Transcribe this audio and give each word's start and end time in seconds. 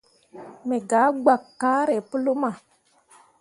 Me 0.67 0.75
gah 0.89 1.09
gbakke 1.21 1.51
kaare 1.61 1.97
pu 2.09 2.15
luma. 2.25 2.51